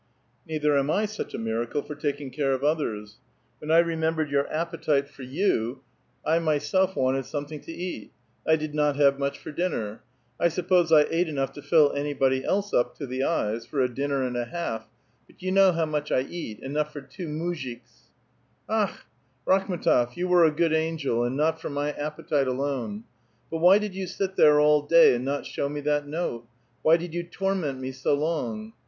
[0.47, 3.17] "Neither am I such a miracle for taking care of others.
[3.59, 5.81] When I remembered 3'our appetite for you,
[6.23, 8.11] 1 myself wanted something to eat;
[8.47, 10.01] I did not have much for dinner.
[10.39, 13.79] I sup pose I ate enough to fill anybody else up to the eyes, for
[13.79, 14.87] a dinner and a half;
[15.27, 18.09] but you know how much I eat— enough for two muzhiks.
[18.69, 19.05] ^^^^ Akh!
[19.45, 23.03] Rakhm^tof, you were a good angel, and not for my appetite alone.
[23.51, 26.47] But why did you sit there all day, and not show me that note?
[26.81, 28.73] Why did you torment me so long?